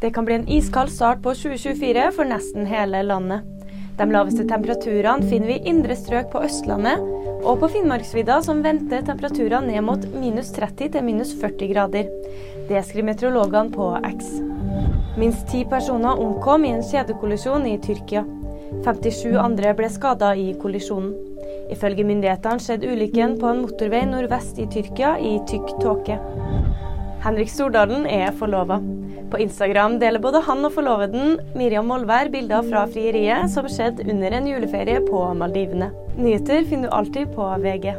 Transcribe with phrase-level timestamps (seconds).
[0.00, 3.42] Det kan bli en iskald start på 2024 for nesten hele landet.
[3.98, 7.02] De laveste temperaturene finner vi i indre strøk på Østlandet,
[7.42, 12.06] og på Finnmarksvidda som venter temperaturer ned mot minus 30 til minus 40 grader.
[12.68, 14.30] Det skriver meteorologene på X.
[15.18, 18.22] Minst ti personer omkom i en kjedekollisjon i Tyrkia.
[18.86, 21.16] 57 andre ble skada i kollisjonen.
[21.74, 26.22] Ifølge myndighetene skjedde ulykken på en motorvei nordvest i Tyrkia i tykk tåke.
[27.24, 28.78] Henrik Stordalen er forlova.
[29.30, 34.38] På Instagram deler både han og forloveden Miriam Molvær bilder fra frieriet som skjedde under
[34.38, 35.90] en juleferie på Maldivene.
[36.16, 37.92] Nyheter finner du alltid på VG.